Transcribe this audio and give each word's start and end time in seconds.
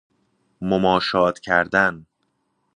مماشات 0.61 1.39
کردن 1.39 2.05